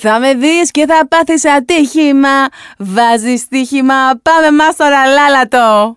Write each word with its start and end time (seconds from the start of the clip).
Θα 0.00 0.18
με 0.18 0.34
δεις 0.34 0.70
και 0.70 0.86
θα 0.86 1.08
πάθεις 1.08 1.44
ατύχημα. 1.44 2.46
Βάζεις 2.78 3.40
στοίχημα, 3.40 3.94
πάμε 4.22 4.50
μας 4.50 4.76
τώρα 4.76 5.06
λάλατο. 5.06 5.96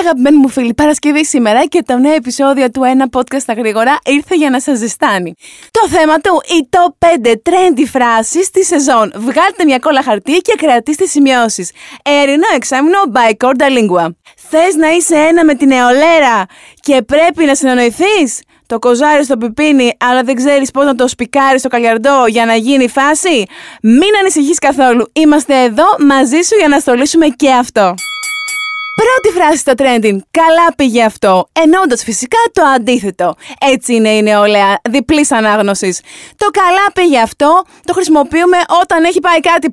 Αγαπημένοι 0.00 0.36
μου 0.36 0.48
φίλοι, 0.48 0.74
Παρασκευή 0.74 1.24
σήμερα 1.24 1.64
και 1.64 1.82
το 1.86 1.96
νέο 1.96 2.12
επεισόδιο 2.12 2.70
του 2.70 2.82
ένα 2.82 3.06
podcast 3.16 3.40
στα 3.40 3.52
γρήγορα 3.52 3.98
ήρθε 4.04 4.34
για 4.34 4.50
να 4.50 4.60
σας 4.60 4.78
ζεστάνει. 4.78 5.34
Το 5.70 5.88
θέμα 5.88 6.18
του, 6.18 6.42
οι 6.46 6.68
top 6.70 7.06
5 7.06 7.32
trendy 7.32 7.84
φράσεις 7.86 8.50
της 8.50 8.66
σεζόν. 8.66 9.12
Βγάλτε 9.16 9.64
μια 9.64 9.78
κόλλα 9.78 10.02
χαρτί 10.02 10.36
και 10.38 10.54
κρατήστε 10.56 11.06
σημειώσεις. 11.06 11.70
Ερηνό 12.02 12.46
εξάμεινο 12.54 12.98
by 13.12 13.46
Corda 13.46 13.68
Lingua. 13.68 14.08
Θες 14.36 14.74
να 14.74 14.90
είσαι 14.90 15.16
ένα 15.16 15.44
με 15.44 15.54
την 15.54 15.68
νεολαία 15.68 16.46
και 16.80 17.02
πρέπει 17.02 17.44
να 17.44 17.54
συνεννοηθείς; 17.54 18.40
Το 18.66 18.78
κοζάρι 18.78 19.24
στο 19.24 19.36
πιπίνι, 19.36 19.96
αλλά 19.98 20.22
δεν 20.22 20.34
ξέρεις 20.34 20.70
πώς 20.70 20.84
να 20.84 20.94
το 20.94 21.08
σπικάρεις 21.08 21.60
στο 21.60 21.68
καλιαρντό 21.68 22.26
για 22.26 22.46
να 22.46 22.54
γίνει 22.54 22.88
φάση; 22.88 23.44
Μην 23.82 24.16
ανησυχείς 24.20 24.58
καθόλου. 24.58 25.10
Είμαστε 25.12 25.62
εδώ 25.62 25.84
μαζί 25.98 26.40
σου 26.42 26.56
για 26.58 26.68
να 26.68 26.78
στολίσουμε 26.78 27.26
και 27.26 27.50
αυτό. 27.50 27.94
Πρώτη 28.94 29.38
φράση 29.38 29.58
στο 29.58 29.72
trending. 29.76 30.18
Καλά 30.30 30.74
πήγε 30.76 31.02
αυτό. 31.02 31.48
Εννοώντα 31.52 31.96
φυσικά 31.96 32.38
το 32.52 32.62
αντίθετο. 32.62 33.34
Έτσι 33.60 33.94
είναι 33.94 34.08
η 34.08 34.22
νεολαία 34.22 34.80
διπλής 34.90 35.32
ανάγνωσης. 35.32 36.00
Το 36.36 36.46
καλά 36.46 36.92
πήγε 36.94 37.18
αυτό 37.18 37.64
το 37.84 37.92
χρησιμοποιούμε 37.92 38.56
όταν 38.82 39.04
έχει 39.04 39.20
πάει 39.20 39.40
κάτι. 39.40 39.72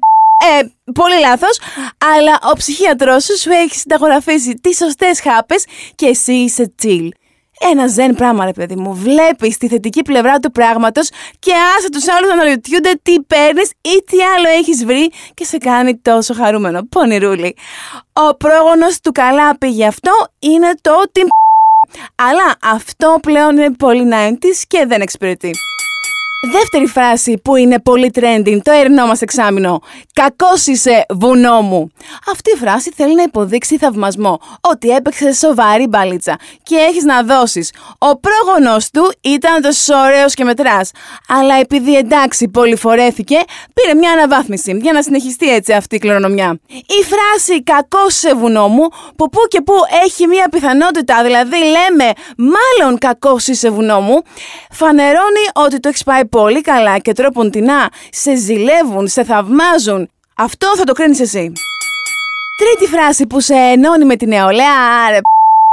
Ε, 0.59 0.67
πολύ 0.93 1.19
λάθος, 1.19 1.59
αλλά 2.17 2.39
ο 2.51 2.53
ψυχίατρός 2.53 3.23
σου 3.23 3.37
σου 3.37 3.49
έχει 3.51 3.75
συνταγογραφήσει 3.75 4.53
τις 4.61 4.77
σωστές 4.77 5.21
χάπες 5.21 5.65
και 5.95 6.05
εσύ 6.05 6.33
είσαι 6.33 6.73
chill 6.83 7.09
ένα 7.69 7.87
ζεν 7.87 8.15
πράγμα, 8.15 8.45
ρε 8.45 8.51
παιδί 8.51 8.75
μου. 8.75 8.93
Βλέπεις 8.93 9.57
τη 9.57 9.67
θετική 9.67 10.01
πλευρά 10.01 10.39
του 10.39 10.51
πράγματος 10.51 11.09
και 11.39 11.51
άσε 11.77 11.89
τους 11.89 12.07
άλλους 12.07 12.29
να 12.29 12.41
αναρωτιούνται 12.41 12.99
τι 13.03 13.19
παίρνεις 13.21 13.69
ή 13.69 14.03
τι 14.09 14.17
άλλο 14.35 14.47
έχεις 14.59 14.85
βρει 14.85 15.11
και 15.33 15.45
σε 15.45 15.57
κάνει 15.57 15.97
τόσο 15.97 16.33
χαρούμενο. 16.33 16.81
Πονηρούλη. 16.89 17.55
Ο 18.13 18.35
πρόγονος 18.35 18.99
του 18.99 19.11
καλά 19.11 19.57
πήγε 19.57 19.85
αυτό 19.85 20.11
είναι 20.39 20.71
το 20.81 20.91
ότι. 21.01 21.21
Αλλά 22.15 22.73
αυτό 22.73 23.17
πλέον 23.21 23.57
είναι 23.57 23.71
πολύ 23.71 24.09
90's 24.11 24.63
και 24.67 24.85
δεν 24.87 25.01
εξυπηρετεί. 25.01 25.51
Δεύτερη 26.47 26.87
φράση 26.87 27.37
που 27.43 27.55
είναι 27.55 27.79
πολύ 27.79 28.11
trending, 28.13 28.57
το 28.63 28.71
ερνό 28.71 29.05
μας 29.05 29.21
εξάμεινο. 29.21 29.81
Κακός 30.13 30.67
είσαι, 30.67 31.05
βουνό 31.09 31.61
μου. 31.61 31.91
Αυτή 32.31 32.51
η 32.51 32.57
φράση 32.57 32.91
θέλει 32.95 33.15
να 33.15 33.23
υποδείξει 33.23 33.77
θαυμασμό, 33.77 34.39
ότι 34.61 34.89
έπαιξε 34.89 35.33
σοβαρή 35.33 35.87
μπαλίτσα 35.87 36.37
και 36.63 36.75
έχεις 36.75 37.03
να 37.03 37.23
δώσεις. 37.23 37.73
Ο 37.97 38.17
πρόγονό 38.17 38.77
του 38.93 39.13
ήταν 39.21 39.61
τόσος 39.61 39.89
ωραίος 39.89 40.33
και 40.33 40.43
μετράς. 40.43 40.91
Αλλά 41.27 41.55
επειδή 41.59 41.95
εντάξει 41.95 42.47
πολυφορέθηκε, 42.47 43.37
πήρε 43.73 43.93
μια 43.93 44.11
αναβάθμιση 44.11 44.79
για 44.81 44.91
να 44.91 45.01
συνεχιστεί 45.01 45.53
έτσι 45.53 45.73
αυτή 45.73 45.95
η 45.95 45.99
κληρονομιά. 45.99 46.59
Η 46.67 47.03
φράση 47.03 47.63
Κακός 47.63 48.13
είσαι, 48.13 48.35
βουνό 48.35 48.67
μου, 48.67 48.87
που 49.15 49.29
που 49.29 49.39
και 49.47 49.61
που 49.61 49.73
έχει 50.03 50.27
μια 50.27 50.47
πιθανότητα, 50.51 51.23
δηλαδή 51.23 51.57
λέμε 51.57 52.11
μάλλον 52.37 52.97
κακός 52.97 53.47
είσαι, 53.47 53.69
βουνό 53.69 53.99
μου, 53.99 54.21
φανερώνει 54.71 55.45
ότι 55.53 55.79
το 55.79 55.87
έχεις 55.87 56.03
πάει 56.03 56.25
πολύ 56.31 56.61
καλά 56.61 56.97
και 56.97 57.13
τρόποντινά 57.13 57.89
σε 58.11 58.35
ζηλεύουν, 58.35 59.07
σε 59.07 59.23
θαυμάζουν, 59.23 60.09
αυτό 60.35 60.67
θα 60.77 60.83
το 60.83 60.93
κρίνεις 60.93 61.19
εσύ. 61.19 61.51
Τρίτη 62.57 62.91
φράση 62.91 63.27
που 63.27 63.39
σε 63.39 63.53
ενώνει 63.53 64.05
με 64.05 64.15
την 64.15 64.27
νεολαία, 64.27 65.05
άρε 65.07 65.19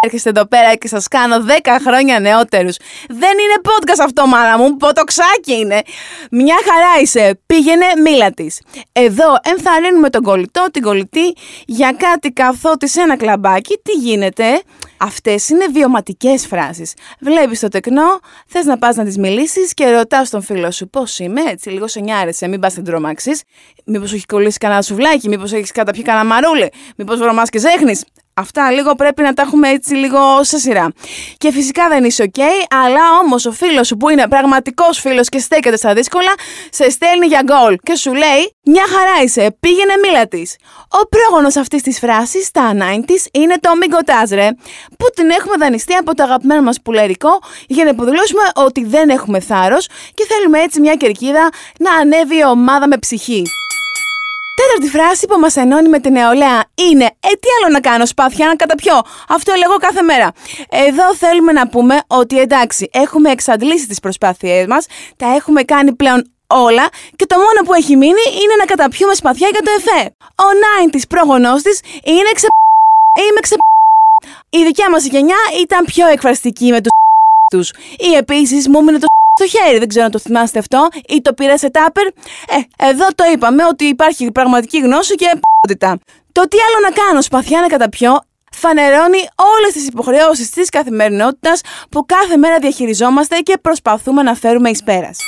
έρχεστε 0.01 0.29
εδώ 0.29 0.47
πέρα 0.47 0.75
και 0.75 0.89
σας 0.89 1.09
κάνω 1.09 1.37
10 1.47 1.51
χρόνια 1.87 2.21
νεότερους. 2.21 2.77
Δεν 3.09 3.31
είναι 3.31 3.61
podcast 3.63 4.03
αυτό 4.03 4.27
μάνα 4.27 4.59
μου, 4.59 4.77
ποτοξάκι 4.77 5.53
είναι. 5.59 5.83
Μια 6.31 6.57
χαρά 6.65 7.03
είσαι, 7.03 7.39
πήγαινε 7.47 7.87
μίλα 8.05 8.31
της. 8.31 8.61
Εδώ 8.93 9.37
ενθαρρύνουμε 9.43 10.11
τον 10.11 10.23
κολλητό, 10.23 10.67
την 10.73 10.83
κολλητή 10.83 11.35
για 11.67 11.93
κάτι 11.99 12.31
καθότι 12.31 12.89
σε 12.89 13.01
ένα 13.01 13.17
κλαμπάκι, 13.17 13.81
τι 13.83 13.93
γίνεται; 13.93 14.63
Αυτές 14.99 15.49
είναι 15.49 15.67
βιωματικές 15.73 16.47
φράσεις. 16.47 16.95
Βλέπεις 17.21 17.61
το 17.61 17.69
τεκνό, 17.69 18.19
θες 18.47 18.65
να 18.65 18.79
πας 18.79 18.97
να 18.97 19.05
τις 19.05 19.19
μιλήσεις 19.19 19.75
και 19.75 19.91
ρωτάς 19.91 20.31
τον 20.31 20.43
φίλο 20.43 20.71
σου 20.71 20.89
πώς 20.89 21.19
είμαι, 21.19 21.41
έτσι 21.41 21.71
λίγο 21.71 21.89
σε 21.89 22.01
νιάρεσε, 22.01 22.49
μην 22.49 22.61
πας 22.61 22.77
να 22.77 22.83
την 22.83 22.93
τρομάξεις. 22.93 23.43
Μήπως 23.85 24.13
έχει 24.13 24.27
κολλήσει 24.27 24.59
κανένα 24.59 24.83
σουβλάκι, 24.83 25.29
μήπως 25.29 25.53
έχεις 25.53 25.73
καταπιεί 25.73 26.03
κανένα 26.03 26.25
μαρούλι, 26.25 26.73
μήπως 26.97 27.19
βρωμάς 27.19 27.49
και 27.49 27.59
ζέχνεις. 27.59 28.05
Αυτά 28.39 28.71
λίγο 28.71 28.95
πρέπει 28.95 29.23
να 29.23 29.33
τα 29.35 29.43
έχουμε 29.43 29.69
έτσι 29.69 29.95
λίγο 29.95 30.19
σε 30.41 30.59
σειρά. 30.59 30.93
Και 31.39 31.53
φυσικά 31.53 31.89
δεν 31.89 32.05
είσαι 32.05 32.31
ok, 32.33 32.41
αλλά 32.85 33.01
όμως 33.23 33.47
ο 33.47 33.53
φίλος 33.53 33.87
σου 33.87 33.97
που 33.97 34.09
είναι 34.09 34.29
πραγματικός 34.29 35.01
φίλος 35.01 35.29
και 35.29 35.39
στέκεται 35.39 35.77
στα 35.77 35.95
δύσκολα, 35.95 36.33
σε 36.71 36.91
στέλνει 36.91 37.27
για 37.27 37.43
γκολ 37.45 37.77
και 37.83 37.95
σου 37.95 38.15
λέει: 38.15 38.57
Μια 38.65 38.85
χαρά 38.89 39.23
είσαι, 39.25 39.57
πήγαινε 39.61 39.93
μίλα 40.03 40.29
της. 40.29 40.57
Ο 40.89 41.09
πρόγονος 41.09 41.57
αυτής 41.57 41.83
της 41.83 41.99
φράσης 41.99 42.47
στα 42.47 42.73
90s 42.73 43.27
είναι 43.33 43.55
το 43.61 43.71
μην 43.77 43.91
ρε, 44.31 44.49
που 44.99 45.07
την 45.15 45.31
έχουμε 45.31 45.55
δανειστεί 45.59 45.95
από 45.95 46.15
το 46.15 46.23
αγαπημένο 46.23 46.63
μας 46.63 46.83
πουλερικό 46.83 47.39
για 47.67 47.85
να 47.85 47.91
υποδηλώσουμε 47.91 48.43
ότι 48.55 48.85
δεν 48.85 49.09
έχουμε 49.09 49.41
θάρρος 49.41 49.87
και 50.15 50.27
θέλουμε 50.29 50.59
έτσι 50.61 50.81
μια 50.81 50.95
κερκίδα 50.95 51.49
να 51.79 51.93
ανέβει 51.93 52.37
η 52.37 52.45
ομάδα 52.45 52.89
με 52.89 52.99
ψυχή. 52.99 53.43
Τέταρτη 54.59 54.89
φράση 54.97 55.27
που 55.27 55.39
μας 55.39 55.57
ενώνει 55.57 55.89
με 55.89 55.99
την 55.99 56.13
νεολαία 56.13 56.65
είναι 56.75 57.05
Ε, 57.05 57.29
τι 57.41 57.49
άλλο 57.57 57.73
να 57.73 57.81
κάνω, 57.81 58.07
σπάθια, 58.07 58.47
να 58.47 58.57
καταπιώ. 58.57 59.01
Αυτό 59.29 59.53
λέγω 59.59 59.77
κάθε 59.77 60.03
μέρα. 60.03 60.33
Εδώ 60.69 61.15
θέλουμε 61.15 61.53
να 61.53 61.69
πούμε 61.69 62.01
ότι 62.07 62.41
εντάξει, 62.41 62.91
έχουμε 62.93 63.31
εξαντλήσει 63.31 63.87
τις 63.87 64.01
προσπάθειές 64.01 64.67
μας, 64.67 64.87
τα 65.17 65.35
έχουμε 65.35 65.63
κάνει 65.63 65.93
πλέον 65.93 66.31
όλα 66.47 66.89
και 67.17 67.27
το 67.27 67.37
μόνο 67.37 67.61
που 67.65 67.75
έχει 67.75 67.97
μείνει 67.97 68.25
είναι 68.43 68.55
να 68.59 68.65
καταπιούμε 68.65 69.15
σπαθιά 69.15 69.49
για 69.53 69.63
το 69.63 69.71
εφέ. 69.79 70.01
Ο 70.47 70.49
Νάιν 70.63 70.91
της 70.91 71.07
πρόγονός 71.07 71.63
της 71.63 71.81
είναι 72.05 72.31
ξε... 72.35 72.47
Είμαι 73.31 73.41
ξε... 73.41 73.55
Η 74.51 74.65
δικιά 74.65 74.91
μας 74.91 75.05
γενιά 75.07 75.41
ήταν 75.63 75.85
πιο 75.85 76.07
εκφραστική 76.07 76.71
με 76.71 76.81
του 76.81 76.89
τους. 77.53 77.71
Ή 77.99 78.15
επίσης 78.15 78.69
μου 78.69 78.79
έμεινε 78.79 78.99
το 78.99 79.07
στο 79.39 79.47
χέρι. 79.47 79.79
Δεν 79.79 79.89
ξέρω 79.89 80.05
αν 80.05 80.11
το 80.11 80.19
θυμάστε 80.19 80.59
αυτό 80.59 80.89
ή 81.09 81.21
το 81.21 81.33
πήρε 81.33 81.57
σε 81.57 81.71
τάπερ. 81.71 82.07
Ε, 82.07 82.11
εδώ 82.89 83.07
το 83.15 83.25
είπαμε 83.33 83.65
ότι 83.65 83.85
υπάρχει 83.85 84.33
πραγματική 84.33 84.79
γνώση 84.79 85.15
και 85.15 85.29
ποιότητα. 85.41 85.99
Το 86.33 86.49
τι 86.49 86.57
άλλο 86.67 86.89
να 86.89 86.91
κάνω, 87.03 87.23
σπαθιά 87.23 87.61
να 87.61 87.67
καταπιώ, 87.67 88.21
φανερώνει 88.53 89.29
όλες 89.57 89.73
τις 89.73 89.87
υποχρεώσεις 89.87 90.51
της 90.51 90.69
καθημερινότητας 90.69 91.61
που 91.91 92.07
κάθε 92.07 92.37
μέρα 92.37 92.59
διαχειριζόμαστε 92.59 93.37
και 93.39 93.59
προσπαθούμε 93.63 94.23
να 94.23 94.35
φέρουμε 94.35 94.71
εις 94.71 94.83
πέρας. 94.83 95.19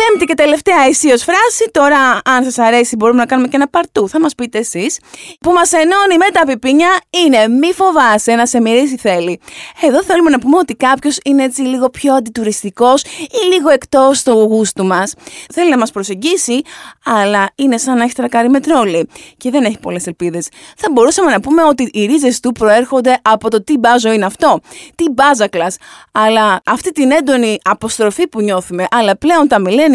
Πέμπτη 0.00 0.24
και 0.24 0.34
τελευταία 0.34 0.76
αισίως 0.88 1.22
φράση. 1.22 1.70
Τώρα, 1.70 2.20
αν 2.24 2.44
σας 2.44 2.58
αρέσει, 2.58 2.96
μπορούμε 2.96 3.18
να 3.18 3.26
κάνουμε 3.26 3.48
και 3.48 3.56
ένα 3.56 3.68
παρτού. 3.68 4.08
Θα 4.08 4.20
μας 4.20 4.34
πείτε 4.34 4.58
εσείς. 4.58 4.98
Που 5.40 5.52
μας 5.52 5.72
ενώνει 5.72 6.16
με 6.18 6.26
τα 6.32 6.46
πιπίνια 6.46 6.88
είναι 7.24 7.48
μη 7.48 7.72
φοβάσαι 7.72 8.34
να 8.34 8.46
σε 8.46 8.60
μυρίσει 8.60 8.96
θέλει. 8.96 9.40
Εδώ 9.80 10.02
θέλουμε 10.02 10.30
να 10.30 10.38
πούμε 10.38 10.58
ότι 10.58 10.74
κάποιος 10.74 11.18
είναι 11.24 11.42
έτσι 11.44 11.62
λίγο 11.62 11.90
πιο 11.90 12.14
αντιτουριστικός 12.14 13.02
ή 13.02 13.54
λίγο 13.54 13.70
εκτός 13.70 14.22
του 14.22 14.30
γούστου 14.32 14.84
μας. 14.84 15.14
Θέλει 15.52 15.70
να 15.70 15.78
μας 15.78 15.90
προσεγγίσει, 15.90 16.60
αλλά 17.04 17.48
είναι 17.54 17.78
σαν 17.78 17.96
να 17.96 18.04
έχει 18.04 18.14
τρακάρει 18.14 18.48
με 18.48 18.60
τρόλι 18.60 19.08
και 19.36 19.50
δεν 19.50 19.64
έχει 19.64 19.78
πολλές 19.78 20.06
ελπίδες. 20.06 20.48
Θα 20.76 20.88
μπορούσαμε 20.92 21.30
να 21.30 21.40
πούμε 21.40 21.62
ότι 21.64 21.90
οι 21.92 22.04
ρίζες 22.04 22.40
του 22.40 22.52
προέρχονται 22.52 23.18
από 23.22 23.50
το 23.50 23.64
τι 23.64 23.78
μπάζο 23.78 24.12
είναι 24.12 24.24
αυτό. 24.24 24.60
Τι 24.94 25.04
μπάζακλας. 25.10 25.76
Αλλά 26.12 26.60
αυτή 26.64 26.92
την 26.92 27.10
έντονη 27.10 27.58
αποστροφή 27.62 28.28
που 28.28 28.40
νιώθουμε, 28.40 28.86
αλλά 28.90 29.16
πλέον 29.16 29.48
τα 29.48 29.58
μιλένια 29.58 29.88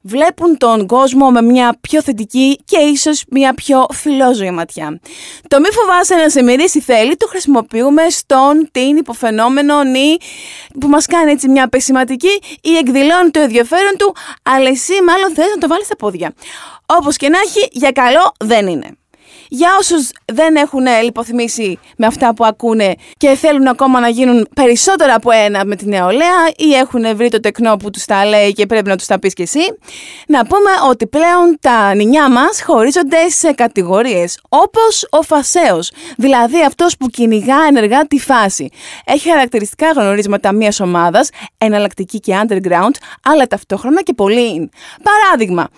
βλέπουν 0.00 0.58
τον 0.58 0.86
κόσμο 0.86 1.30
με 1.30 1.42
μια 1.42 1.76
πιο 1.80 2.02
θετική 2.02 2.60
και 2.64 2.78
ίσως 2.78 3.24
μια 3.30 3.54
πιο 3.54 3.86
φιλόζωη 3.92 4.50
ματιά. 4.50 5.00
Το 5.48 5.60
μη 5.60 5.66
φοβάσαι 5.72 6.14
να 6.14 6.28
σε 6.28 6.42
μυρίσει 6.42 6.80
θέλει 6.80 7.16
το 7.16 7.26
χρησιμοποιούμε 7.26 8.02
στον 8.08 8.68
την 8.72 8.96
υποφαινόμενο 8.96 9.82
νη 9.82 10.16
που 10.80 10.88
μας 10.88 11.06
κάνει 11.06 11.30
έτσι 11.30 11.48
μια 11.48 11.68
πεσηματική 11.68 12.40
ή 12.60 12.76
εκδηλώνει 12.76 13.30
το 13.30 13.40
ενδιαφέρον 13.40 13.96
του 13.98 14.14
αλλά 14.42 14.68
εσύ 14.68 14.92
μάλλον 15.06 15.34
θες 15.34 15.46
να 15.54 15.60
το 15.60 15.68
βάλεις 15.68 15.86
στα 15.86 15.96
πόδια. 15.96 16.34
Όπως 16.86 17.16
και 17.16 17.28
να 17.28 17.38
έχει, 17.38 17.68
για 17.72 17.90
καλό 17.90 18.32
δεν 18.38 18.66
είναι. 18.66 18.96
Για 19.54 19.68
όσους 19.78 20.10
δεν 20.32 20.56
έχουν 20.56 20.84
λιποθυμήσει 21.02 21.78
με 21.96 22.06
αυτά 22.06 22.34
που 22.34 22.44
ακούνε 22.44 22.94
και 23.16 23.28
θέλουν 23.28 23.66
ακόμα 23.66 24.00
να 24.00 24.08
γίνουν 24.08 24.48
περισσότερα 24.54 25.14
από 25.14 25.30
ένα 25.30 25.64
με 25.64 25.76
την 25.76 25.88
νεολαία 25.88 26.52
ή 26.56 26.74
έχουν 26.74 27.16
βρει 27.16 27.28
το 27.28 27.40
τεκνό 27.40 27.76
που 27.76 27.90
τους 27.90 28.04
τα 28.04 28.26
λέει 28.26 28.52
και 28.52 28.66
πρέπει 28.66 28.88
να 28.88 28.96
τους 28.96 29.06
τα 29.06 29.18
πεις 29.18 29.34
κι 29.34 29.42
εσύ, 29.42 29.60
να 30.26 30.46
πούμε 30.46 30.70
ότι 30.88 31.06
πλέον 31.06 31.58
τα 31.60 31.94
νηνιά 31.94 32.30
μας 32.30 32.62
χωρίζονται 32.62 33.28
σε 33.28 33.52
κατηγορίες. 33.52 34.40
Όπως 34.48 35.06
ο 35.10 35.22
φασαίο, 35.22 35.78
δηλαδή 36.16 36.62
αυτός 36.66 36.96
που 36.96 37.06
κυνηγά 37.06 37.56
ενεργά 37.68 38.06
τη 38.06 38.18
φάση. 38.18 38.68
Έχει 39.04 39.28
χαρακτηριστικά 39.28 39.90
γνωρίσματα 39.90 40.52
μιας 40.52 40.80
ομάδας, 40.80 41.28
εναλλακτική 41.58 42.20
και 42.20 42.40
underground, 42.42 42.94
αλλά 43.22 43.46
ταυτόχρονα 43.46 44.02
και 44.02 44.12
πολύ 44.12 44.70
Παράδειγμα, 45.02 45.68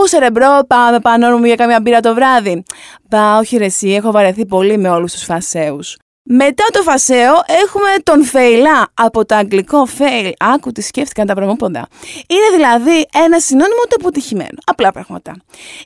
Πού 0.00 0.06
'σαι 0.06 0.18
ρε 0.18 0.30
bro, 0.30 0.60
πάμε 0.66 1.00
πάνω 1.00 1.38
μου 1.38 1.44
για 1.44 1.54
καμία 1.54 1.80
μπύρα 1.80 2.00
το 2.00 2.14
βράδυ. 2.14 2.62
Πά, 3.08 3.38
όχι 3.38 3.56
ρε 3.56 3.64
εσύ, 3.64 3.88
έχω 3.88 4.10
βαρεθεί 4.10 4.46
πολύ 4.46 4.78
με 4.78 4.88
όλους 4.88 5.12
τους 5.12 5.22
φασαίους. 5.22 5.96
Μετά 6.22 6.64
το 6.72 6.82
φασαίο 6.82 7.32
έχουμε 7.64 7.88
τον 8.02 8.24
φεϊλά 8.24 8.88
από 8.94 9.24
το 9.24 9.34
αγγλικό 9.34 9.86
fail. 9.98 10.32
Άκου 10.38 10.72
τι 10.72 10.80
σκέφτηκαν 10.80 11.26
τα 11.26 11.34
πραγμόποντα. 11.34 11.88
Είναι 12.26 12.56
δηλαδή 12.56 13.06
ένα 13.24 13.40
συνώνυμο 13.40 13.82
του 13.88 13.96
αποτυχημένου. 14.00 14.58
Απλά 14.64 14.92
πράγματα. 14.92 15.36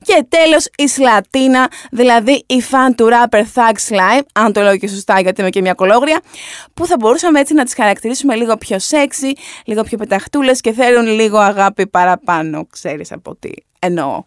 Και 0.04 0.26
τέλος 0.28 0.68
η 0.76 0.88
σλατίνα, 0.88 1.68
δηλαδή 1.90 2.44
η 2.46 2.60
φαν 2.60 2.94
του 2.94 3.08
rapper 3.08 3.42
Thug 3.54 3.92
Slime, 3.92 4.22
αν 4.32 4.52
το 4.52 4.60
λέω 4.60 4.76
και 4.76 4.88
σωστά 4.88 5.20
γιατί 5.20 5.40
είμαι 5.40 5.50
και 5.50 5.60
μια 5.60 5.74
κολόγρια, 5.74 6.20
που 6.74 6.86
θα 6.86 6.96
μπορούσαμε 6.98 7.40
έτσι 7.40 7.54
να 7.54 7.64
τις 7.64 7.74
χαρακτηρίσουμε 7.74 8.34
λίγο 8.34 8.56
πιο 8.56 8.76
σεξy, 8.76 9.32
λίγο 9.64 9.82
πιο 9.82 9.98
πεταχτούλες 9.98 10.60
και 10.60 10.72
θέλουν 10.72 11.06
λίγο 11.06 11.38
αγάπη 11.38 11.86
παραπάνω, 11.86 12.66
ξέρεις 12.70 13.12
από 13.12 13.36
τι 13.36 13.50
εννοώ. 13.84 14.22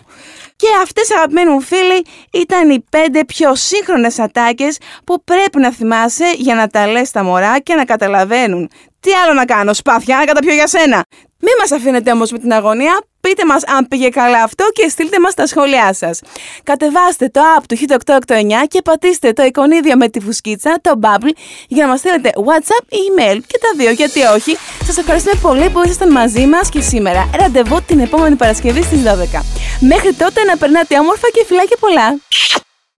Και 0.55 0.67
αυτές 0.83 1.11
αγαπημένοι 1.11 1.49
μου 1.49 1.61
φίλοι 1.61 2.05
ήταν 2.31 2.69
οι 2.69 2.83
πέντε 2.89 3.25
πιο 3.25 3.55
σύγχρονες 3.55 4.19
ατάκες 4.19 4.77
που 5.03 5.23
πρέπει 5.23 5.59
να 5.59 5.71
θυμάσαι 5.71 6.33
για 6.37 6.55
να 6.55 6.67
τα 6.67 6.87
λες 6.87 7.07
στα 7.07 7.23
μωρά 7.23 7.59
και 7.59 7.75
να 7.75 7.85
καταλαβαίνουν. 7.85 8.69
Τι 8.99 9.11
άλλο 9.13 9.33
να 9.33 9.45
κάνω, 9.45 9.73
σπάθια, 9.73 10.17
να 10.17 10.25
καταπιώ 10.25 10.53
για 10.53 10.67
σένα. 10.67 11.03
Μην 11.39 11.53
μας 11.59 11.71
αφήνετε 11.71 12.11
όμως 12.11 12.31
με 12.31 12.37
την 12.37 12.53
αγωνία, 12.53 12.99
πείτε 13.27 13.45
μας 13.45 13.63
αν 13.65 13.87
πήγε 13.87 14.09
καλά 14.09 14.43
αυτό 14.43 14.65
και 14.73 14.89
στείλτε 14.89 15.19
μας 15.19 15.33
τα 15.33 15.47
σχόλιά 15.47 15.93
σας. 15.93 16.21
Κατεβάστε 16.63 17.29
το 17.29 17.41
app 17.57 17.63
του 17.67 17.77
Hit 17.79 18.13
889 18.15 18.67
και 18.67 18.81
πατήστε 18.81 19.33
το 19.33 19.43
εικονίδιο 19.43 19.95
με 19.97 20.09
τη 20.09 20.19
φουσκίτσα, 20.19 20.79
το 20.81 20.99
bubble, 21.01 21.31
για 21.67 21.85
να 21.85 21.91
μας 21.91 21.99
στείλετε 21.99 22.31
WhatsApp 22.35 22.85
ή 22.89 22.97
email 23.07 23.37
και 23.47 23.57
τα 23.61 23.69
δύο, 23.77 23.91
γιατί 23.91 24.21
όχι. 24.21 24.57
Σας 24.85 24.97
ευχαριστούμε 24.97 25.39
πολύ 25.41 25.69
που 25.69 25.81
ήσασταν 25.85 26.11
μαζί 26.11 26.45
μας 26.45 26.69
και 26.69 26.81
σήμερα. 26.81 27.29
Ραντεβού 27.39 27.81
την 27.87 27.99
επόμενη 27.99 28.35
Παρασκευή 28.35 28.81
στις 28.81 29.01
12. 29.03 29.43
Μέχρι 29.79 30.13
τότε 30.13 30.43
να 30.43 30.57
περνάτε 30.57 30.99
όμορφα 30.99 31.27
και 31.33 31.43
φιλάκια 31.47 31.77
πολλά. 31.79 32.07